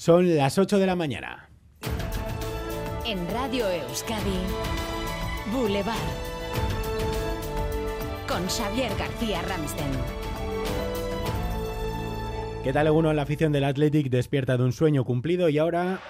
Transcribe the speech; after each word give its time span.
Son 0.00 0.34
las 0.34 0.56
8 0.56 0.78
de 0.78 0.86
la 0.86 0.96
mañana. 0.96 1.50
En 3.04 3.18
Radio 3.34 3.68
Euskadi, 3.68 4.40
Boulevard. 5.52 5.94
Con 8.26 8.46
Xavier 8.48 8.90
García 8.96 9.42
Ramsten. 9.42 9.90
¿Qué 12.64 12.72
tal 12.72 12.88
uno 12.88 13.10
en 13.10 13.16
la 13.16 13.22
afición 13.24 13.52
del 13.52 13.64
Athletic 13.64 14.08
despierta 14.08 14.56
de 14.56 14.64
un 14.64 14.72
sueño 14.72 15.04
cumplido 15.04 15.50
y 15.50 15.58
ahora 15.58 16.00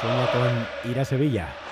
sueña 0.00 0.32
con 0.32 0.90
ir 0.90 0.98
a 0.98 1.04
Sevilla? 1.04 1.69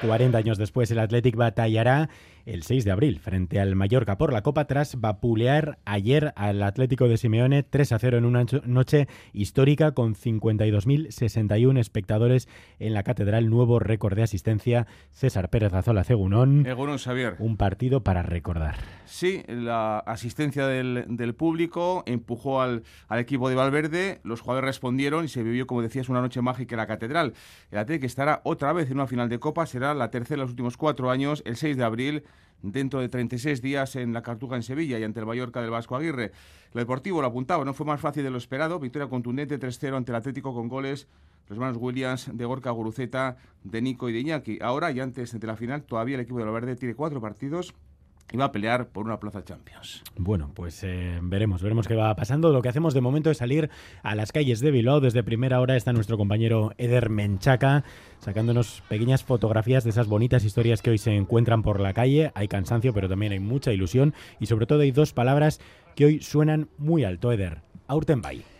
40 0.00 0.38
años 0.38 0.58
después, 0.58 0.90
el 0.90 1.00
Athletic 1.00 1.34
batallará 1.34 2.08
el 2.48 2.62
6 2.62 2.84
de 2.86 2.90
abril 2.90 3.18
frente 3.18 3.60
al 3.60 3.76
Mallorca 3.76 4.16
por 4.16 4.32
la 4.32 4.42
Copa 4.42 4.66
tras 4.66 4.98
vapulear 4.98 5.78
ayer 5.84 6.32
al 6.34 6.62
Atlético 6.62 7.06
de 7.06 7.18
Simeone 7.18 7.62
3 7.62 7.92
a 7.92 7.98
0 7.98 8.18
en 8.18 8.24
una 8.24 8.46
noche 8.64 9.06
histórica 9.34 9.92
con 9.92 10.14
52.061 10.14 11.78
espectadores 11.78 12.48
en 12.78 12.94
la 12.94 13.02
Catedral. 13.02 13.50
Nuevo 13.50 13.80
récord 13.80 14.16
de 14.16 14.22
asistencia. 14.22 14.86
César 15.10 15.50
Pérez 15.50 15.74
Azola 15.74 16.04
Cegunón. 16.04 16.64
Xavier. 16.98 17.36
Un 17.38 17.58
partido 17.58 18.02
para 18.02 18.22
recordar. 18.22 18.76
Sí, 19.04 19.42
la 19.46 19.98
asistencia 19.98 20.66
del, 20.66 21.34
público 21.34 22.02
empujó 22.06 22.62
al, 22.62 22.82
al, 23.08 23.18
equipo 23.18 23.48
de 23.48 23.54
Valverde, 23.54 24.20
los 24.22 24.40
jugadores 24.40 24.68
respondieron 24.68 25.24
y 25.24 25.28
se 25.28 25.42
vivió, 25.42 25.66
como 25.66 25.82
decías, 25.82 26.08
una 26.08 26.20
noche 26.20 26.40
mágica 26.40 26.74
en 26.74 26.78
la 26.78 26.86
Catedral. 26.86 27.34
El 27.70 27.78
Atlético 27.78 28.06
estará 28.06 28.40
otra 28.44 28.72
vez 28.72 28.90
en 28.90 28.94
una 28.94 29.06
final 29.06 29.28
de 29.28 29.38
Copa, 29.38 29.66
será 29.66 29.87
la 29.96 30.10
tercera 30.10 30.36
en 30.36 30.42
los 30.42 30.50
últimos 30.50 30.76
cuatro 30.76 31.10
años, 31.10 31.42
el 31.46 31.56
6 31.56 31.76
de 31.76 31.84
abril 31.84 32.24
dentro 32.62 33.00
de 33.00 33.08
36 33.08 33.62
días 33.62 33.96
en 33.96 34.12
la 34.12 34.22
Cartuja 34.22 34.56
en 34.56 34.62
Sevilla 34.62 34.98
y 34.98 35.04
ante 35.04 35.20
el 35.20 35.26
Mallorca 35.26 35.60
del 35.60 35.70
Vasco 35.70 35.96
Aguirre. 35.96 36.32
Lo 36.72 36.80
deportivo 36.80 37.20
lo 37.20 37.28
apuntaba, 37.28 37.64
no 37.64 37.74
fue 37.74 37.86
más 37.86 38.00
fácil 38.00 38.24
de 38.24 38.30
lo 38.30 38.38
esperado. 38.38 38.78
Victoria 38.78 39.08
contundente 39.08 39.58
3-0 39.58 39.96
ante 39.96 40.12
el 40.12 40.16
Atlético 40.16 40.54
con 40.54 40.68
goles 40.68 41.06
los 41.48 41.56
hermanos 41.56 41.78
Williams, 41.80 42.30
de 42.32 42.44
Gorka 42.44 42.70
Guruceta, 42.70 43.38
de 43.64 43.80
Nico 43.80 44.08
y 44.08 44.12
de 44.12 44.20
Iñaki. 44.20 44.58
Ahora 44.60 44.90
y 44.92 45.00
antes 45.00 45.38
de 45.38 45.46
la 45.46 45.56
final, 45.56 45.82
todavía 45.82 46.16
el 46.16 46.20
equipo 46.20 46.38
de 46.38 46.44
Verde 46.44 46.76
tiene 46.76 46.94
cuatro 46.94 47.20
partidos 47.20 47.74
va 48.36 48.46
a 48.46 48.52
pelear 48.52 48.88
por 48.88 49.06
una 49.06 49.18
plaza 49.18 49.44
Champions. 49.44 50.02
Bueno, 50.16 50.50
pues 50.54 50.82
eh, 50.84 51.18
veremos, 51.22 51.62
veremos 51.62 51.88
qué 51.88 51.94
va 51.94 52.14
pasando. 52.14 52.52
Lo 52.52 52.60
que 52.60 52.68
hacemos 52.68 52.92
de 52.94 53.00
momento 53.00 53.30
es 53.30 53.38
salir 53.38 53.70
a 54.02 54.14
las 54.14 54.32
calles 54.32 54.60
de 54.60 54.70
Bilbao. 54.70 55.00
Desde 55.00 55.22
primera 55.22 55.60
hora 55.60 55.76
está 55.76 55.92
nuestro 55.92 56.18
compañero 56.18 56.72
Eder 56.76 57.08
Menchaca 57.08 57.84
sacándonos 58.18 58.82
pequeñas 58.88 59.24
fotografías 59.24 59.84
de 59.84 59.90
esas 59.90 60.08
bonitas 60.08 60.44
historias 60.44 60.82
que 60.82 60.90
hoy 60.90 60.98
se 60.98 61.14
encuentran 61.16 61.62
por 61.62 61.80
la 61.80 61.94
calle. 61.94 62.32
Hay 62.34 62.48
cansancio, 62.48 62.92
pero 62.92 63.08
también 63.08 63.32
hay 63.32 63.40
mucha 63.40 63.72
ilusión 63.72 64.12
y 64.40 64.46
sobre 64.46 64.66
todo 64.66 64.80
hay 64.80 64.90
dos 64.90 65.12
palabras 65.12 65.60
que 65.94 66.04
hoy 66.04 66.20
suenan 66.20 66.68
muy 66.76 67.04
alto, 67.04 67.32
Eder. 67.32 67.62
Aurtenbay. 67.86 68.57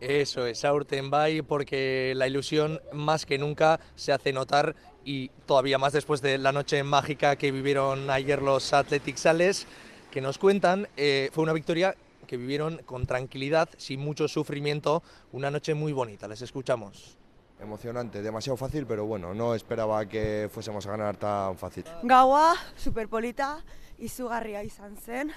Eso 0.00 0.46
es, 0.46 0.64
Aurtenbay, 0.64 1.42
porque 1.42 2.12
la 2.14 2.28
ilusión 2.28 2.80
más 2.92 3.26
que 3.26 3.36
nunca 3.36 3.80
se 3.96 4.12
hace 4.12 4.32
notar 4.32 4.76
y 5.04 5.30
todavía 5.44 5.78
más 5.78 5.92
después 5.92 6.22
de 6.22 6.38
la 6.38 6.52
noche 6.52 6.82
mágica 6.84 7.34
que 7.34 7.50
vivieron 7.50 8.08
ayer 8.08 8.40
los 8.40 8.72
Athletic 8.72 9.16
Sales, 9.16 9.66
que 10.12 10.20
nos 10.20 10.38
cuentan, 10.38 10.86
eh, 10.96 11.30
fue 11.32 11.42
una 11.42 11.52
victoria 11.52 11.96
que 12.28 12.36
vivieron 12.36 12.78
con 12.84 13.06
tranquilidad, 13.06 13.68
sin 13.76 13.98
mucho 14.00 14.28
sufrimiento, 14.28 15.02
una 15.32 15.50
noche 15.50 15.74
muy 15.74 15.92
bonita. 15.92 16.28
Les 16.28 16.42
escuchamos. 16.42 17.16
Emocionante, 17.58 18.22
demasiado 18.22 18.56
fácil, 18.56 18.86
pero 18.86 19.04
bueno, 19.04 19.34
no 19.34 19.54
esperaba 19.54 20.06
que 20.06 20.48
fuésemos 20.52 20.86
a 20.86 20.90
ganar 20.90 21.16
tan 21.16 21.58
fácil. 21.58 21.84
Gaua, 22.04 22.54
superpolita, 22.76 23.64
izugarria 23.98 24.62
izan 24.62 24.96
zen, 24.96 25.32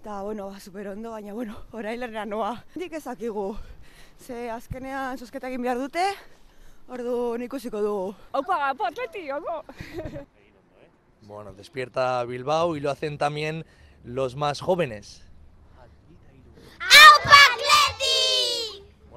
eta 0.00 0.22
bueno, 0.22 0.58
super 0.58 0.88
ondo, 0.88 1.12
baina 1.12 1.34
bueno, 1.34 1.54
orain 1.70 2.00
lerna 2.00 2.26
noa. 2.26 2.64
Dik 2.74 2.98
ezakigu, 2.98 3.56
ze 4.20 4.50
azkenean 4.50 5.18
sosketak 5.18 5.56
behar 5.60 5.78
dute, 5.78 6.04
ordu 6.88 7.36
ikusiko 7.42 7.82
dugu. 7.82 8.14
Aupa, 8.32 8.70
atleti, 8.70 9.28
Bueno, 11.22 11.52
despierta 11.52 12.24
Bilbao 12.24 12.76
y 12.76 12.80
lo 12.80 12.90
hacen 12.90 13.18
también 13.18 13.64
los 14.04 14.36
más 14.36 14.60
jóvenes. 14.60 15.25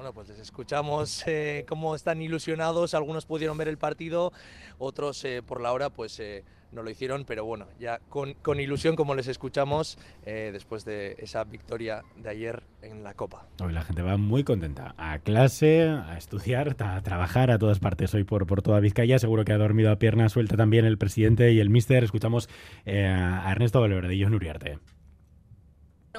Bueno, 0.00 0.14
pues 0.14 0.30
les 0.30 0.38
escuchamos 0.38 1.24
eh, 1.26 1.66
cómo 1.68 1.94
están 1.94 2.22
ilusionados, 2.22 2.94
algunos 2.94 3.26
pudieron 3.26 3.58
ver 3.58 3.68
el 3.68 3.76
partido, 3.76 4.32
otros 4.78 5.22
eh, 5.26 5.42
por 5.46 5.60
la 5.60 5.74
hora 5.74 5.90
pues 5.90 6.18
eh, 6.20 6.42
no 6.72 6.82
lo 6.82 6.88
hicieron, 6.88 7.26
pero 7.26 7.44
bueno, 7.44 7.66
ya 7.78 7.98
con, 8.08 8.32
con 8.32 8.60
ilusión 8.60 8.96
como 8.96 9.14
les 9.14 9.26
escuchamos 9.28 9.98
después 10.24 10.86
de 10.86 11.16
esa 11.18 11.44
victoria 11.44 12.02
de 12.16 12.30
ayer 12.30 12.62
en 12.80 13.02
la 13.04 13.12
Copa. 13.12 13.46
Hoy 13.62 13.74
la 13.74 13.82
gente 13.82 14.00
va 14.00 14.16
muy 14.16 14.42
contenta, 14.42 14.94
a 14.96 15.18
clase, 15.18 15.82
a 15.82 16.16
estudiar, 16.16 16.76
a 16.78 17.02
trabajar 17.02 17.50
a 17.50 17.58
todas 17.58 17.78
partes 17.78 18.14
hoy 18.14 18.24
por, 18.24 18.46
por 18.46 18.62
toda 18.62 18.80
Vizcaya, 18.80 19.18
seguro 19.18 19.44
que 19.44 19.52
ha 19.52 19.58
dormido 19.58 19.92
a 19.92 19.96
pierna 19.96 20.30
suelta 20.30 20.56
también 20.56 20.86
el 20.86 20.96
presidente 20.96 21.52
y 21.52 21.60
el 21.60 21.68
míster, 21.68 22.04
escuchamos 22.04 22.48
a 22.86 23.50
Ernesto 23.52 23.82
Valverde 23.82 24.14
y 24.14 24.22
John 24.22 24.32
Uriarte. 24.32 24.78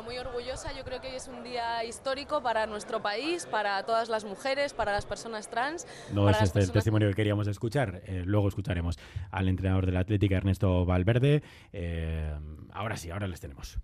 Muy 0.05 0.17
orgullosa, 0.17 0.71
yo 0.75 0.85
creo 0.85 1.01
que 1.01 1.09
hoy 1.09 1.15
es 1.15 1.27
un 1.27 1.43
día 1.81 1.89
histórico 1.89 2.41
para 2.41 2.67
nuestro 2.67 3.01
país, 3.01 3.45
para 3.45 3.83
todas 3.83 4.09
las 4.09 4.23
mujeres, 4.23 4.73
para 4.73 4.91
las 4.91 5.05
personas 5.05 5.49
trans. 5.49 5.87
No 6.11 6.29
es 6.29 6.41
este 6.41 6.59
el 6.59 6.71
testimonio 6.71 7.09
que 7.09 7.15
queríamos 7.15 7.47
escuchar, 7.47 8.01
eh, 8.05 8.23
luego 8.25 8.47
escucharemos 8.47 8.97
al 9.31 9.47
entrenador 9.47 9.85
de 9.85 9.91
la 9.91 10.01
Atlética, 10.01 10.37
Ernesto 10.37 10.85
Valverde. 10.85 11.43
Eh, 11.73 12.33
ahora 12.71 12.97
sí, 12.97 13.09
ahora 13.09 13.27
les 13.27 13.39
tenemos. 13.39 13.77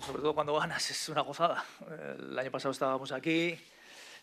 Sobre 0.00 0.22
todo 0.22 0.34
cuando 0.34 0.54
ganas, 0.58 0.90
es 0.90 1.08
una 1.08 1.22
gozada. 1.22 1.64
El 2.18 2.38
año 2.38 2.50
pasado 2.50 2.72
estábamos 2.72 3.12
aquí, 3.12 3.50
en 3.50 3.58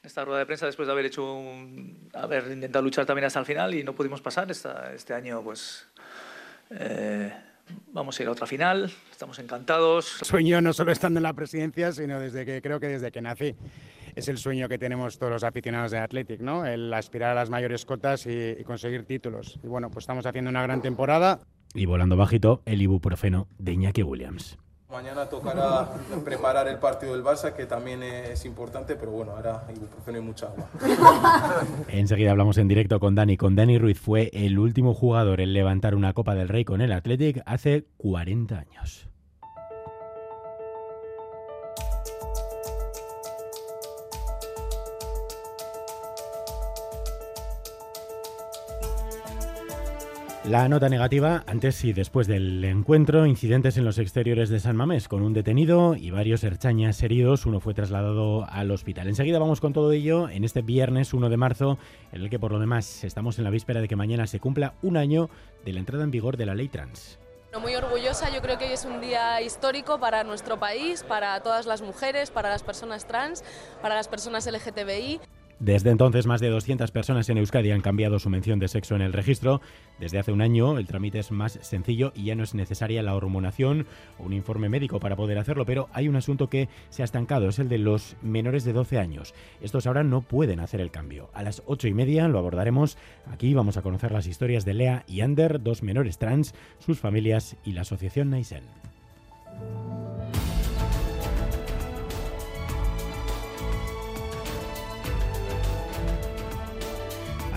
esta 0.04 0.26
rueda 0.26 0.40
de 0.40 0.46
prensa, 0.46 0.66
después 0.66 0.88
de 0.88 0.92
haber 0.92 1.06
hecho 1.06 1.34
un, 1.34 2.10
haber 2.14 2.52
intentado 2.52 2.84
luchar 2.84 3.06
también 3.06 3.26
hasta 3.26 3.40
el 3.40 3.46
final 3.46 3.76
y 3.76 3.84
no 3.84 3.94
pudimos 3.94 4.22
pasar. 4.22 4.50
este 4.50 5.14
año, 5.14 5.42
pues. 5.44 5.88
Eh, 6.72 7.34
Vamos 7.92 8.20
a 8.20 8.24
ir 8.24 8.30
a 8.30 8.32
otra 8.32 8.46
final, 8.46 8.92
estamos 9.12 9.40
encantados. 9.40 10.20
Sueño 10.22 10.62
no 10.62 10.74
solo 10.74 10.92
estando 10.92 11.20
en 11.20 11.24
la 11.24 11.34
presidencia, 11.34 11.92
sino 11.92 12.20
desde 12.20 12.46
que 12.46 12.62
creo 12.62 12.80
que 12.80 12.88
desde 12.88 13.12
que 13.12 13.22
nací. 13.22 13.56
Es 14.16 14.28
el 14.28 14.38
sueño 14.38 14.68
que 14.68 14.78
tenemos 14.78 15.18
todos 15.20 15.32
los 15.32 15.44
aficionados 15.44 15.92
de 15.92 16.00
Athletic, 16.00 16.42
¿no? 16.42 16.66
El 16.66 16.94
aspirar 16.94 17.32
a 17.32 17.36
las 17.36 17.50
mayores 17.50 17.86
cotas 17.86 18.26
y, 18.26 18.64
conseguir 18.64 19.06
títulos. 19.06 19.60
Y 19.64 19.68
bueno, 19.68 19.90
pues 19.90 20.04
estamos 20.04 20.26
haciendo 20.26 20.50
una 20.50 20.64
gran 20.64 20.82
temporada. 20.82 21.42
Y 21.74 21.86
volando 21.86 22.18
bajito, 22.18 22.62
el 22.66 22.82
ibuprofeno 22.82 23.48
de 23.58 23.74
Iñaki 23.74 24.04
Williams. 24.04 24.58
Mañana 24.90 25.26
tocará 25.26 25.90
preparar 26.24 26.70
el 26.70 26.78
partido 26.78 27.12
del 27.12 27.22
Barça, 27.22 27.54
que 27.54 27.66
también 27.66 28.02
es 28.04 28.46
importante, 28.46 28.96
pero 28.96 29.12
bueno, 29.12 29.34
ahora 29.34 29.66
ibuprofeno 29.76 30.18
y 30.18 30.22
mucha 30.22 30.46
agua. 30.48 30.70
Enseguida 31.90 32.32
hablamos 32.32 32.58
en 32.58 32.70
directo 32.70 32.98
con 33.00 33.14
Dani. 33.14 33.36
Con 33.36 33.56
Dani 33.58 33.78
Ruiz 33.80 34.00
fue 34.00 34.30
el 34.32 34.58
último 34.58 34.94
jugador 34.94 35.42
en 35.42 35.52
levantar 35.52 35.94
una 35.94 36.14
Copa 36.14 36.36
del 36.36 36.48
Rey 36.48 36.64
con 36.64 36.80
el 36.80 36.94
Athletic 36.94 37.44
hace 37.46 37.86
40 37.98 38.58
años. 38.58 39.07
La 50.50 50.70
nota 50.70 50.88
negativa, 50.88 51.44
antes 51.46 51.84
y 51.84 51.92
después 51.92 52.26
del 52.26 52.64
encuentro, 52.64 53.26
incidentes 53.26 53.76
en 53.76 53.84
los 53.84 53.98
exteriores 53.98 54.48
de 54.48 54.62
San 54.62 54.78
Mamés, 54.78 55.10
con 55.10 55.22
un 55.22 55.34
detenido 55.34 55.94
y 55.94 56.10
varios 56.10 56.42
herchañas 56.46 57.04
heridos. 57.04 57.46
Uno 57.46 57.60
fue 57.60 57.74
trasladado 57.74 58.46
al 58.50 58.72
hospital. 58.72 59.10
Enseguida 59.10 59.40
vamos 59.40 59.60
con 59.60 59.74
todo 59.74 59.92
ello 59.92 60.30
en 60.30 60.46
este 60.46 60.62
viernes 60.62 61.14
1 61.14 61.28
de 61.28 61.36
marzo, 61.36 61.78
en 62.14 62.22
el 62.22 62.30
que 62.30 62.40
por 62.40 62.54
lo 62.54 62.60
demás 62.60 63.04
estamos 63.04 63.38
en 63.40 63.44
la 63.44 63.50
víspera 63.50 63.82
de 63.82 63.90
que 63.90 63.98
mañana 63.98 64.26
se 64.26 64.40
cumpla 64.40 64.76
un 64.84 64.96
año 64.96 65.30
de 65.66 65.74
la 65.74 65.80
entrada 65.80 66.06
en 66.06 66.12
vigor 66.12 66.38
de 66.38 66.46
la 66.46 66.56
ley 66.56 66.70
trans. 66.70 67.20
Muy 67.62 67.76
orgullosa, 67.76 68.30
yo 68.30 68.42
creo 68.42 68.58
que 68.58 68.66
hoy 68.66 68.72
es 68.72 68.86
un 68.86 69.02
día 69.02 69.42
histórico 69.42 70.00
para 70.00 70.24
nuestro 70.24 70.60
país, 70.60 71.04
para 71.04 71.42
todas 71.42 71.66
las 71.66 71.82
mujeres, 71.82 72.32
para 72.32 72.50
las 72.50 72.64
personas 72.64 73.06
trans, 73.06 73.44
para 73.82 73.96
las 73.96 74.08
personas 74.08 74.46
LGTBI. 74.46 75.20
Desde 75.60 75.90
entonces, 75.90 76.28
más 76.28 76.40
de 76.40 76.50
200 76.50 76.92
personas 76.92 77.28
en 77.30 77.40
Euskadi 77.40 77.72
han 77.72 77.82
cambiado 77.82 78.20
su 78.20 78.30
mención 78.30 78.60
de 78.60 78.68
sexo 78.68 78.96
en 78.96 79.02
el 79.02 79.12
registro. 79.12 79.60
Desde 80.00 80.20
hace 80.20 80.32
un 80.32 80.42
año, 80.42 80.78
el 80.78 80.86
trámite 80.86 81.18
es 81.18 81.32
más 81.32 81.54
sencillo 81.62 82.14
y 82.16 82.26
ya 82.26 82.36
no 82.36 82.44
es 82.44 82.54
necesaria 82.54 83.02
la 83.02 83.16
hormonación 83.16 83.88
o 84.20 84.24
un 84.24 84.34
informe 84.34 84.70
médico 84.70 85.00
para 85.00 85.16
poder 85.16 85.40
hacerlo, 85.40 85.66
pero 85.66 85.90
hay 85.94 86.08
un 86.08 86.16
asunto 86.16 86.48
que 86.48 86.70
se 86.90 87.02
ha 87.02 87.06
estancado, 87.06 87.50
es 87.50 87.58
el 87.58 87.70
de 87.70 87.80
los 87.80 88.18
menores 88.22 88.66
de 88.66 88.74
12 88.74 89.00
años. 89.00 89.34
Estos 89.60 89.88
ahora 89.88 90.04
no 90.04 90.22
pueden 90.22 90.60
hacer 90.60 90.80
el 90.80 90.92
cambio. 90.92 91.32
A 91.34 91.42
las 91.42 91.64
8 91.66 91.88
y 91.88 91.94
media 91.96 92.28
lo 92.28 92.38
abordaremos. 92.38 92.98
Aquí 93.26 93.56
vamos 93.56 93.78
a 93.78 93.82
conocer 93.82 94.12
las 94.12 94.28
historias 94.28 94.64
de 94.64 94.76
Lea 94.76 95.04
y 95.08 95.22
Ander, 95.22 95.64
dos 95.64 95.82
menores 95.82 96.20
trans, 96.20 96.54
sus 96.78 97.00
familias 97.00 97.56
y 97.66 97.72
la 97.72 97.82
asociación 97.82 98.30
Naisen. 98.30 98.64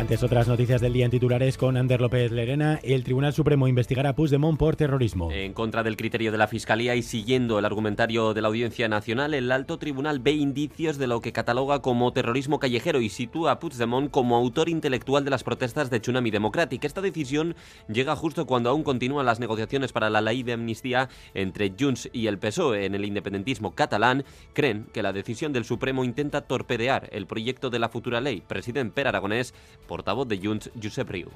Antes 0.00 0.22
otras 0.22 0.48
noticias 0.48 0.80
del 0.80 0.94
día 0.94 1.04
en 1.04 1.10
titulares 1.10 1.58
con 1.58 1.76
Ander 1.76 2.00
López 2.00 2.32
Lerena. 2.32 2.80
El 2.82 3.04
Tribunal 3.04 3.34
Supremo 3.34 3.68
investigará 3.68 4.08
a 4.08 4.14
Puigdemont 4.14 4.58
por 4.58 4.74
terrorismo. 4.74 5.30
En 5.30 5.52
contra 5.52 5.82
del 5.82 5.98
criterio 5.98 6.32
de 6.32 6.38
la 6.38 6.46
Fiscalía 6.46 6.94
y 6.94 7.02
siguiendo 7.02 7.58
el 7.58 7.66
argumentario 7.66 8.32
de 8.32 8.40
la 8.40 8.48
Audiencia 8.48 8.88
Nacional, 8.88 9.34
el 9.34 9.52
alto 9.52 9.78
tribunal 9.78 10.18
ve 10.18 10.32
indicios 10.32 10.96
de 10.96 11.06
lo 11.06 11.20
que 11.20 11.32
cataloga 11.32 11.82
como 11.82 12.14
terrorismo 12.14 12.58
callejero 12.58 13.02
y 13.02 13.10
sitúa 13.10 13.52
a 13.52 13.58
Puigdemont 13.58 14.10
como 14.10 14.36
autor 14.36 14.70
intelectual 14.70 15.22
de 15.22 15.32
las 15.32 15.44
protestas 15.44 15.90
de 15.90 16.00
Tsunami 16.00 16.30
Democratic. 16.30 16.82
Esta 16.82 17.02
decisión 17.02 17.54
llega 17.86 18.16
justo 18.16 18.46
cuando 18.46 18.70
aún 18.70 18.84
continúan 18.84 19.26
las 19.26 19.38
negociaciones 19.38 19.92
para 19.92 20.08
la 20.08 20.22
ley 20.22 20.42
de 20.42 20.54
amnistía 20.54 21.10
entre 21.34 21.74
Junts 21.78 22.08
y 22.14 22.26
el 22.26 22.38
PSOE 22.38 22.86
en 22.86 22.94
el 22.94 23.04
independentismo 23.04 23.74
catalán. 23.74 24.24
Creen 24.54 24.86
que 24.94 25.02
la 25.02 25.12
decisión 25.12 25.52
del 25.52 25.66
Supremo 25.66 26.04
intenta 26.04 26.40
torpedear 26.40 27.10
el 27.12 27.26
proyecto 27.26 27.68
de 27.68 27.80
la 27.80 27.90
futura 27.90 28.22
ley. 28.22 28.40
Presidente 28.40 28.94
Per 28.94 29.06
Aragonés 29.06 29.52
portavoz 29.90 30.28
de 30.28 30.38
Junts, 30.38 30.70
Josep 30.80 31.10
Riu. 31.10 31.30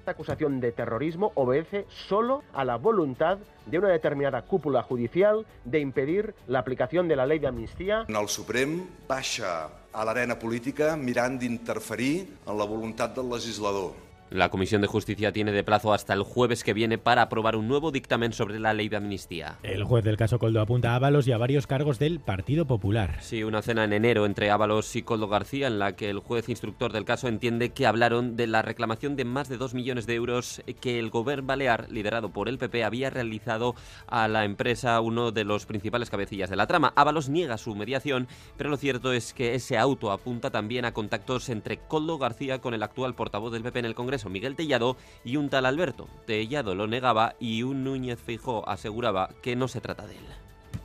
Esta 0.00 0.12
acusación 0.12 0.60
de 0.60 0.72
terrorismo 0.72 1.30
obedece 1.36 1.84
solo 2.08 2.42
a 2.54 2.64
la 2.64 2.76
voluntad 2.76 3.38
de 3.66 3.78
una 3.78 3.88
determinada 3.88 4.42
cúpula 4.42 4.82
judicial 4.82 5.46
de 5.64 5.78
impedir 5.78 6.34
la 6.48 6.58
aplicación 6.58 7.06
de 7.06 7.16
la 7.16 7.26
ley 7.26 7.38
de 7.38 7.46
amnistía. 7.46 8.06
El 8.08 8.28
Suprem 8.28 8.80
baixa 9.06 9.68
a 9.92 10.06
l'arena 10.08 10.38
política 10.40 10.96
mirant 10.96 11.36
d'interferir 11.38 12.26
en 12.48 12.58
la 12.58 12.64
voluntat 12.64 13.14
del 13.14 13.28
legislador. 13.30 13.92
La 14.32 14.50
Comisión 14.50 14.80
de 14.80 14.86
Justicia 14.86 15.32
tiene 15.32 15.52
de 15.52 15.64
plazo 15.64 15.92
hasta 15.92 16.14
el 16.14 16.22
jueves 16.22 16.64
que 16.64 16.72
viene 16.72 16.98
para 16.98 17.22
aprobar 17.22 17.56
un 17.56 17.68
nuevo 17.68 17.90
dictamen 17.90 18.32
sobre 18.32 18.60
la 18.60 18.72
ley 18.72 18.88
de 18.88 18.96
amnistía. 18.96 19.58
El 19.62 19.84
juez 19.84 20.04
del 20.04 20.16
caso 20.16 20.38
Coldo 20.38 20.60
apunta 20.60 20.92
a 20.92 20.96
Ábalos 20.96 21.26
y 21.26 21.32
a 21.32 21.38
varios 21.38 21.66
cargos 21.66 21.98
del 21.98 22.20
Partido 22.20 22.66
Popular. 22.66 23.18
Sí, 23.20 23.42
una 23.42 23.62
cena 23.62 23.84
en 23.84 23.92
enero 23.92 24.26
entre 24.26 24.50
Ábalos 24.50 24.94
y 24.96 25.02
Coldo 25.02 25.28
García 25.28 25.66
en 25.66 25.78
la 25.78 25.96
que 25.96 26.08
el 26.08 26.20
juez 26.20 26.48
instructor 26.48 26.92
del 26.92 27.04
caso 27.04 27.28
entiende 27.28 27.70
que 27.70 27.86
hablaron 27.86 28.36
de 28.36 28.46
la 28.46 28.62
reclamación 28.62 29.16
de 29.16 29.24
más 29.24 29.48
de 29.48 29.56
2 29.58 29.74
millones 29.74 30.06
de 30.06 30.14
euros 30.14 30.62
que 30.80 30.98
el 30.98 31.10
gobierno 31.10 31.32
balear, 31.42 31.90
liderado 31.90 32.30
por 32.30 32.48
el 32.48 32.58
PP, 32.58 32.84
había 32.84 33.10
realizado 33.10 33.74
a 34.06 34.28
la 34.28 34.44
empresa, 34.44 35.00
uno 35.00 35.32
de 35.32 35.44
los 35.44 35.66
principales 35.66 36.10
cabecillas 36.10 36.50
de 36.50 36.56
la 36.56 36.66
trama. 36.66 36.92
Ábalos 36.96 37.28
niega 37.28 37.58
su 37.58 37.74
mediación, 37.74 38.28
pero 38.56 38.70
lo 38.70 38.76
cierto 38.76 39.12
es 39.12 39.32
que 39.32 39.54
ese 39.54 39.78
auto 39.78 40.10
apunta 40.10 40.50
también 40.50 40.84
a 40.84 40.92
contactos 40.92 41.48
entre 41.48 41.78
Coldo 41.78 42.18
García 42.18 42.60
con 42.60 42.74
el 42.74 42.82
actual 42.82 43.14
portavoz 43.14 43.52
del 43.52 43.62
PP 43.62 43.80
en 43.80 43.84
el 43.86 43.94
Congreso, 43.94 44.21
Miguel 44.30 44.56
Tellado, 44.56 44.96
y 45.24 45.36
un 45.36 45.48
tal 45.48 45.66
Alberto. 45.66 46.08
Tellado 46.26 46.74
lo 46.74 46.86
negaba 46.86 47.34
y 47.40 47.62
un 47.62 47.84
Núñez 47.84 48.18
Feijó 48.20 48.68
aseguraba 48.68 49.30
que 49.42 49.56
no 49.56 49.68
se 49.68 49.80
trata 49.80 50.06
de 50.06 50.14
él. 50.14 50.24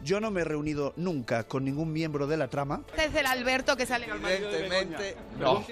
Yo 0.04 0.20
no 0.20 0.32
me 0.32 0.42
he 0.42 0.44
reunido 0.46 0.94
nunca 0.96 1.44
con 1.44 1.66
ningún 1.66 1.92
miembro 1.92 2.28
de 2.28 2.38
la 2.38 2.48
trama. 2.48 2.84
Este 2.90 3.06
es 3.06 3.16
el 3.16 3.26
Alberto 3.26 3.76
que 3.76 3.86
sale 3.86 4.06
Evidentemente, 4.06 5.18
no. 5.40 5.64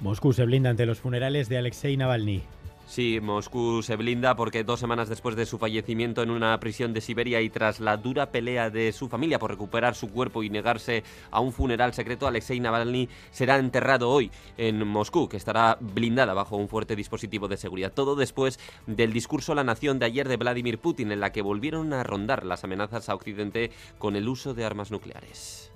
Moscú 0.00 0.32
se 0.32 0.44
blinda 0.44 0.70
ante 0.70 0.86
los 0.86 1.00
funerales 1.00 1.48
de 1.48 1.58
Alexei 1.58 1.96
Navalny. 1.96 2.42
Sí, 2.88 3.20
Moscú 3.20 3.82
se 3.82 3.96
blinda 3.96 4.34
porque 4.34 4.64
dos 4.64 4.80
semanas 4.80 5.10
después 5.10 5.36
de 5.36 5.44
su 5.44 5.58
fallecimiento 5.58 6.22
en 6.22 6.30
una 6.30 6.58
prisión 6.58 6.94
de 6.94 7.02
Siberia 7.02 7.42
y 7.42 7.50
tras 7.50 7.80
la 7.80 7.98
dura 7.98 8.30
pelea 8.30 8.70
de 8.70 8.92
su 8.92 9.10
familia 9.10 9.38
por 9.38 9.50
recuperar 9.50 9.94
su 9.94 10.08
cuerpo 10.08 10.42
y 10.42 10.48
negarse 10.48 11.04
a 11.30 11.40
un 11.40 11.52
funeral 11.52 11.92
secreto, 11.92 12.26
Alexei 12.26 12.60
Navalny 12.60 13.10
será 13.30 13.58
enterrado 13.58 14.08
hoy 14.08 14.30
en 14.56 14.86
Moscú, 14.88 15.28
que 15.28 15.36
estará 15.36 15.76
blindada 15.78 16.32
bajo 16.32 16.56
un 16.56 16.66
fuerte 16.66 16.96
dispositivo 16.96 17.46
de 17.46 17.58
seguridad. 17.58 17.92
Todo 17.92 18.16
después 18.16 18.58
del 18.86 19.12
discurso 19.12 19.52
a 19.52 19.56
la 19.56 19.64
nación 19.64 19.98
de 19.98 20.06
ayer 20.06 20.26
de 20.26 20.38
Vladimir 20.38 20.78
Putin, 20.78 21.12
en 21.12 21.20
la 21.20 21.30
que 21.30 21.42
volvieron 21.42 21.92
a 21.92 22.02
rondar 22.04 22.46
las 22.46 22.64
amenazas 22.64 23.10
a 23.10 23.14
Occidente 23.14 23.70
con 23.98 24.16
el 24.16 24.26
uso 24.26 24.54
de 24.54 24.64
armas 24.64 24.90
nucleares. 24.90 25.70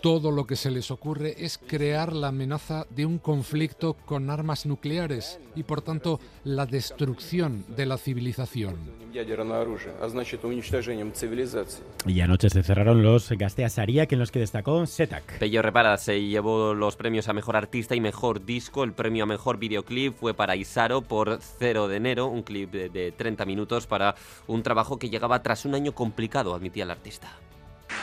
Todo 0.00 0.30
lo 0.30 0.46
que 0.46 0.56
se 0.56 0.70
les 0.70 0.90
ocurre 0.90 1.34
es 1.38 1.58
crear 1.58 2.14
la 2.14 2.28
amenaza 2.28 2.86
de 2.88 3.04
un 3.04 3.18
conflicto 3.18 3.94
con 4.06 4.30
armas 4.30 4.64
nucleares 4.64 5.38
y 5.54 5.62
por 5.62 5.82
tanto 5.82 6.20
la 6.42 6.64
destrucción 6.64 7.66
de 7.68 7.84
la 7.84 7.98
civilización. 7.98 8.76
Y 12.06 12.20
anoche 12.20 12.48
se 12.50 12.62
cerraron 12.62 13.02
los 13.02 13.28
Gastea 13.30 13.68
Sariak 13.68 14.12
en 14.12 14.18
los 14.18 14.32
que 14.32 14.38
destacó 14.40 14.86
Setak. 14.86 15.38
Pello 15.38 15.60
Repara 15.60 15.96
se 15.98 16.20
llevó 16.22 16.72
los 16.72 16.96
premios 16.96 17.28
a 17.28 17.34
Mejor 17.34 17.56
Artista 17.56 17.94
y 17.94 18.00
Mejor 18.00 18.44
Disco. 18.44 18.84
El 18.84 18.92
premio 18.92 19.24
a 19.24 19.26
Mejor 19.26 19.58
Videoclip 19.58 20.14
fue 20.14 20.34
para 20.34 20.56
Isaro 20.56 21.02
por 21.02 21.38
0 21.58 21.88
de 21.88 21.96
enero, 21.96 22.26
un 22.26 22.42
clip 22.42 22.72
de, 22.72 22.88
de 22.88 23.12
30 23.12 23.44
minutos 23.44 23.86
para 23.86 24.14
un 24.46 24.62
trabajo 24.62 24.98
que 24.98 25.10
llegaba 25.10 25.42
tras 25.42 25.64
un 25.64 25.74
año 25.74 25.94
complicado, 25.94 26.54
admitía 26.54 26.84
el 26.84 26.90
artista. 26.90 27.38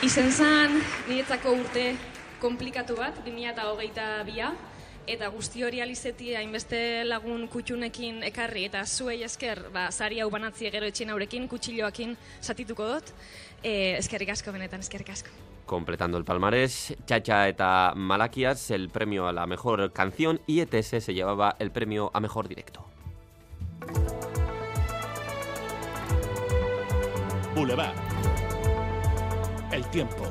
Izen 0.02 0.32
zen, 0.34 0.80
niretzako 1.06 1.52
urte 1.60 1.82
komplikatu 2.42 2.96
bat, 2.98 3.20
2008 3.22 4.24
bia, 4.26 4.48
eta 5.06 5.28
guzti 5.30 5.62
hori 5.62 5.78
alizeti 5.84 6.32
hainbeste 6.34 7.04
lagun 7.06 7.44
kutxunekin 7.46 8.18
ekarri, 8.26 8.64
eta 8.66 8.80
zuei 8.82 9.20
esker, 9.22 9.60
ba, 9.70 9.84
sari 9.94 10.18
hau 10.18 10.26
banatzi 10.30 10.72
gero 10.74 10.88
etxin 10.90 11.12
aurekin, 11.14 11.46
kutxiloakin 11.46 12.16
satituko 12.40 12.88
dut, 12.90 13.12
e, 13.62 13.94
eskerrik 14.00 14.32
asko 14.34 14.50
benetan, 14.50 14.82
eskerrik 14.82 15.12
asko. 15.14 15.30
Completando 15.70 16.18
el 16.18 16.24
palmarés, 16.24 16.96
Chacha 17.06 17.46
eta 17.46 17.92
Malakias 17.94 18.72
el 18.72 18.88
premio 18.90 19.28
a 19.28 19.32
la 19.32 19.46
mejor 19.46 19.92
canción 19.92 20.40
y 20.48 20.58
ETS 20.62 20.98
se 20.98 21.14
llevaba 21.14 21.54
el 21.60 21.70
premio 21.70 22.10
a 22.12 22.18
mejor 22.18 22.48
directo. 22.48 22.84
Boulevard. 27.54 28.11
El 29.72 29.84
tiempo. 29.86 30.28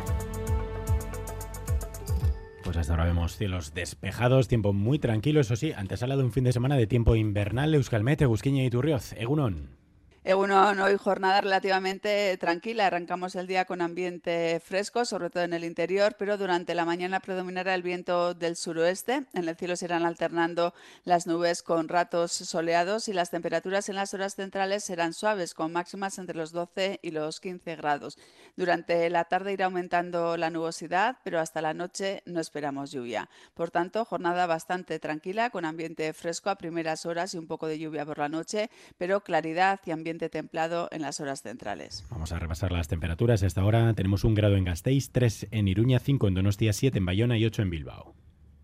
Pues 2.64 2.78
hasta 2.78 2.94
ahora 2.94 3.06
vemos 3.06 3.38
cielos 3.38 3.74
despejados, 3.74 4.48
tiempo 4.48 4.72
muy 4.72 5.00
tranquilo, 5.00 5.42
eso 5.42 5.56
sí, 5.56 5.74
antesala 5.74 6.16
de 6.16 6.24
un 6.24 6.32
fin 6.32 6.44
de 6.44 6.54
semana 6.54 6.78
de 6.78 6.86
tiempo 6.86 7.16
invernal, 7.16 7.74
Euskalmet, 7.74 8.22
Egusquiña 8.22 8.64
y 8.64 8.70
Turrioz. 8.70 9.14
Egunon. 9.14 9.81
Egunon, 10.24 10.80
hoy 10.80 10.98
jornada 10.98 11.42
relativamente 11.42 12.38
tranquila. 12.38 12.86
Arrancamos 12.86 13.36
el 13.36 13.48
día 13.48 13.66
con 13.66 13.82
ambiente 13.82 14.62
fresco, 14.64 15.04
sobre 15.04 15.32
todo 15.32 15.42
en 15.42 15.54
el 15.54 15.64
interior, 15.64 16.16
pero 16.16 16.38
durante 16.38 16.76
la 16.76 16.86
mañana 16.86 17.22
predominará 17.22 17.74
el 17.74 17.82
viento 17.82 18.36
del 18.36 18.56
suroeste. 18.56 19.26
En 19.34 19.50
el 19.50 19.56
cielo 19.56 19.76
se 19.76 19.86
irán 19.86 20.06
alternando 20.06 20.76
las 21.06 21.26
nubes 21.26 21.64
con 21.64 21.90
ratos 21.90 22.34
soleados 22.34 23.08
y 23.08 23.14
las 23.14 23.32
temperaturas 23.32 23.90
en 23.90 23.96
las 23.96 24.14
horas 24.14 24.36
centrales 24.36 24.84
serán 24.84 25.14
suaves, 25.14 25.56
con 25.56 25.72
máximas 25.72 26.20
entre 26.20 26.38
los 26.38 26.52
12 26.52 27.00
y 27.02 27.10
los 27.10 27.40
15 27.40 27.76
grados. 27.78 28.20
Durante 28.56 29.10
la 29.10 29.24
tarde 29.24 29.54
irá 29.54 29.66
aumentando 29.66 30.38
la 30.38 30.52
nubosidad, 30.52 31.18
pero 31.24 31.40
hasta 31.40 31.64
la 31.64 31.74
noche 31.74 32.22
no 32.28 32.42
esperamos 32.42 32.92
lluvia. 32.92 33.28
Por 33.56 33.72
tanto, 33.72 34.06
jornada 34.06 34.46
bastante 34.46 35.00
tranquila, 35.00 35.50
con 35.50 35.66
ambiente 35.66 36.14
fresco 36.14 36.52
a 36.52 36.58
primeras 36.58 37.08
horas 37.08 37.34
y 37.34 37.40
un 37.40 37.48
poco 37.48 37.66
de 37.66 37.80
lluvia 37.80 38.06
por 38.06 38.20
la 38.20 38.30
noche, 38.30 38.70
pero 39.00 39.22
claridad 39.22 39.80
y 39.84 39.90
ambiente 39.90 40.11
templado 40.18 40.88
en 40.92 41.02
las 41.02 41.20
horas 41.20 41.42
centrales. 41.42 42.04
Vamos 42.10 42.32
a 42.32 42.40
repasar 42.40 42.72
las 42.72 42.88
temperaturas. 42.88 43.44
Hasta 43.44 43.62
ahora 43.62 43.94
tenemos 43.94 44.24
un 44.24 44.36
grado 44.36 44.56
en 44.56 44.66
Gasteiz, 44.66 45.12
3 45.12 45.48
en 45.52 45.68
Iruña, 45.68 46.00
5 46.00 46.28
en 46.28 46.34
Donostia, 46.34 46.74
7 46.74 46.98
en 46.98 47.06
Bayona 47.06 47.38
y 47.38 47.46
8 47.46 47.62
en 47.62 47.70
Bilbao. 47.70 48.16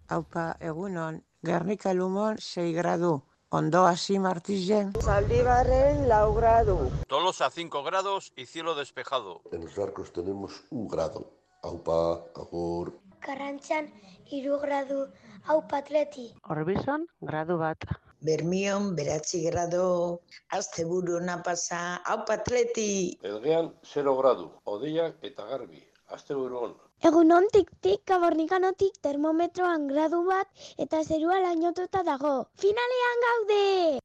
Aupa, 0.07 0.57
egunon, 0.59 1.23
Gernika 1.43 1.93
Lumon, 1.93 2.37
6 2.37 2.75
gradu. 2.75 3.23
Ondo 3.49 3.85
hasi 3.85 4.19
martizen. 4.19 4.91
Zaldibarren, 5.01 6.07
lau 6.09 6.33
gradu. 6.33 6.91
Tolosa 7.07 7.49
5 7.49 7.81
grados 7.83 8.33
y 8.35 8.45
cielo 8.45 8.75
despejado. 8.75 9.41
En 9.53 9.61
los 9.61 9.77
arcos 9.79 10.11
tenemos 10.11 10.65
un 10.69 10.87
grado. 10.87 11.31
Aupa, 11.63 12.25
agur. 12.35 12.99
Karrantzan, 13.19 13.93
iru 14.31 14.59
gradu. 14.59 15.07
Aupa, 15.45 15.77
atleti. 15.77 16.33
Orbizon, 16.43 17.07
gradu 17.21 17.57
bat. 17.57 17.79
Bermion, 18.27 18.95
beratzi 18.95 19.43
grado, 19.45 20.21
azte 20.51 20.83
buru 20.85 21.19
pasa, 21.43 22.01
hau 22.05 22.25
patleti. 22.25 23.17
Elgean, 23.23 23.73
0 23.83 24.17
gradu, 24.17 24.51
odeiak 24.65 25.15
eta 25.23 25.45
garbi, 25.45 25.81
azte 26.07 26.35
on. 26.35 26.75
Egunon 27.01 27.47
tik-tik, 27.53 28.01
kabornikanotik 28.05 28.99
termometroan 29.01 29.87
gradu 29.87 30.25
bat 30.25 30.47
eta 30.77 31.03
zerua 31.03 31.39
lainotuta 31.39 32.03
dago. 32.03 32.49
Finalean 32.57 33.23
gaude! 33.27 33.99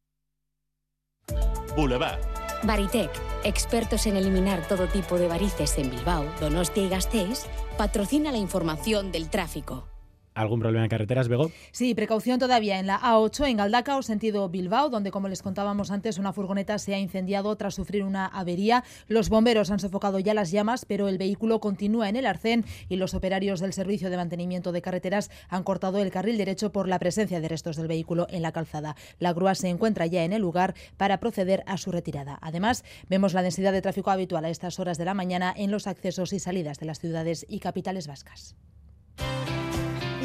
Boulevard. 1.76 2.20
Baritec, 2.64 3.10
expertos 3.44 4.06
en 4.06 4.16
eliminar 4.16 4.68
todo 4.68 4.86
tipo 4.86 5.18
de 5.18 5.26
varices 5.26 5.78
en 5.78 5.90
Bilbao, 5.90 6.24
Donostia 6.38 6.84
y 6.84 6.88
Gasteiz, 6.88 7.46
patrocina 7.76 8.30
la 8.30 8.38
información 8.38 9.10
del 9.10 9.30
tráfico. 9.30 9.91
¿Algún 10.34 10.60
problema 10.60 10.84
en 10.84 10.88
carreteras, 10.88 11.28
Bego? 11.28 11.50
Sí, 11.72 11.94
precaución 11.94 12.38
todavía 12.38 12.78
en 12.78 12.86
la 12.86 12.98
A8 12.98 13.48
en 13.48 13.58
Galdacao, 13.58 14.02
sentido 14.02 14.48
Bilbao, 14.48 14.88
donde, 14.88 15.10
como 15.10 15.28
les 15.28 15.42
contábamos 15.42 15.90
antes, 15.90 16.16
una 16.16 16.32
furgoneta 16.32 16.78
se 16.78 16.94
ha 16.94 16.98
incendiado 16.98 17.54
tras 17.56 17.74
sufrir 17.74 18.02
una 18.02 18.26
avería. 18.26 18.82
Los 19.08 19.28
bomberos 19.28 19.70
han 19.70 19.78
sofocado 19.78 20.18
ya 20.18 20.32
las 20.32 20.50
llamas, 20.50 20.86
pero 20.86 21.08
el 21.08 21.18
vehículo 21.18 21.60
continúa 21.60 22.08
en 22.08 22.16
el 22.16 22.24
arcén 22.24 22.64
y 22.88 22.96
los 22.96 23.12
operarios 23.12 23.60
del 23.60 23.74
Servicio 23.74 24.08
de 24.08 24.16
Mantenimiento 24.16 24.72
de 24.72 24.80
Carreteras 24.80 25.30
han 25.50 25.64
cortado 25.64 26.00
el 26.00 26.10
carril 26.10 26.38
derecho 26.38 26.72
por 26.72 26.88
la 26.88 26.98
presencia 26.98 27.40
de 27.40 27.48
restos 27.48 27.76
del 27.76 27.88
vehículo 27.88 28.26
en 28.30 28.40
la 28.40 28.52
calzada. 28.52 28.96
La 29.18 29.34
grúa 29.34 29.54
se 29.54 29.68
encuentra 29.68 30.06
ya 30.06 30.24
en 30.24 30.32
el 30.32 30.40
lugar 30.40 30.74
para 30.96 31.20
proceder 31.20 31.62
a 31.66 31.76
su 31.76 31.92
retirada. 31.92 32.38
Además, 32.40 32.84
vemos 33.10 33.34
la 33.34 33.42
densidad 33.42 33.72
de 33.72 33.82
tráfico 33.82 34.10
habitual 34.10 34.46
a 34.46 34.50
estas 34.50 34.78
horas 34.78 34.96
de 34.96 35.04
la 35.04 35.12
mañana 35.12 35.52
en 35.54 35.70
los 35.70 35.86
accesos 35.86 36.32
y 36.32 36.38
salidas 36.38 36.78
de 36.78 36.86
las 36.86 37.00
ciudades 37.00 37.44
y 37.50 37.58
capitales 37.58 38.06
vascas. 38.06 38.56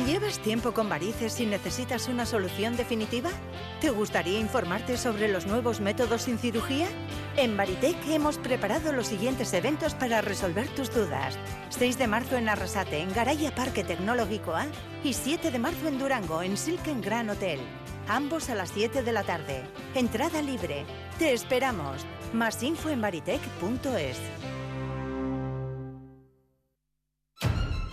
¿Llevas 0.07 0.39
tiempo 0.39 0.71
con 0.71 0.87
varices 0.87 1.37
y 1.41 1.45
necesitas 1.45 2.07
una 2.07 2.25
solución 2.25 2.77
definitiva? 2.77 3.29
¿Te 3.81 3.89
gustaría 3.89 4.39
informarte 4.39 4.95
sobre 4.95 5.27
los 5.27 5.47
nuevos 5.47 5.81
métodos 5.81 6.21
sin 6.21 6.37
cirugía? 6.37 6.87
En 7.35 7.57
Baritec 7.57 7.97
hemos 8.07 8.37
preparado 8.37 8.93
los 8.93 9.07
siguientes 9.07 9.51
eventos 9.51 9.95
para 9.95 10.21
resolver 10.21 10.69
tus 10.69 10.93
dudas. 10.93 11.37
6 11.71 11.97
de 11.97 12.07
marzo 12.07 12.37
en 12.37 12.47
Arrasate, 12.47 13.01
en 13.01 13.13
Garaya 13.13 13.53
Parque 13.53 13.83
Tecnológico 13.83 14.55
A, 14.55 14.67
y 15.03 15.11
7 15.11 15.51
de 15.51 15.59
marzo 15.59 15.89
en 15.89 15.99
Durango, 15.99 16.41
en 16.41 16.55
Silken 16.55 17.01
Gran 17.01 17.29
Hotel. 17.29 17.59
Ambos 18.07 18.49
a 18.49 18.55
las 18.55 18.69
7 18.69 19.03
de 19.03 19.11
la 19.11 19.23
tarde. 19.23 19.63
Entrada 19.93 20.41
libre. 20.41 20.85
Te 21.19 21.33
esperamos. 21.33 22.05
Más 22.31 22.63
info 22.63 22.89
en. 22.89 23.01